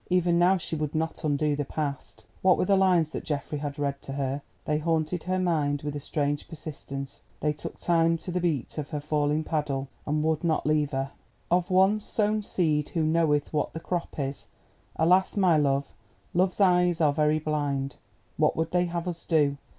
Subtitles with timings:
[0.09, 2.23] Even now, she would not undo the past.
[2.41, 4.41] What were the lines that Geoffrey had read to her.
[4.65, 8.99] They haunted her mind with a strange persistence—they took time to the beat of her
[8.99, 11.11] falling paddle, and would not leave her:
[11.51, 14.47] "Of once sown seed, who knoweth what the crop is?
[14.95, 15.93] Alas, my love,
[16.33, 17.97] Love's eyes are very blind!
[18.37, 19.57] What would they have us do?